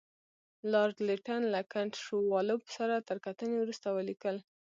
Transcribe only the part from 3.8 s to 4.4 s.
ولیکل.